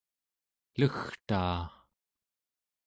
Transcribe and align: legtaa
legtaa 0.79 1.61